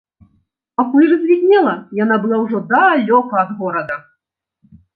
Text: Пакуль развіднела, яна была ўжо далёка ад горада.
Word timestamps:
Пакуль 0.79 1.09
развіднела, 1.11 1.75
яна 2.03 2.15
была 2.25 2.41
ўжо 2.47 2.63
далёка 2.73 3.35
ад 3.45 3.55
горада. 3.63 3.95